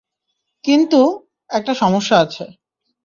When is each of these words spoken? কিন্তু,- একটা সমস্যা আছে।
কিন্তু,- 0.63 1.01
একটা 1.49 1.73
সমস্যা 1.73 2.15
আছে। 2.19 2.45